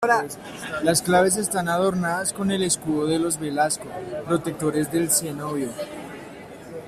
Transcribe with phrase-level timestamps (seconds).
[0.81, 3.85] Las claves están adornadas con el escudo de los Velasco,
[4.27, 5.69] protectores del cenobio.